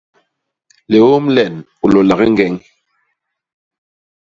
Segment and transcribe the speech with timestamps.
[0.93, 1.53] Liôm len,
[1.83, 2.53] u lôlak i ñgeñ!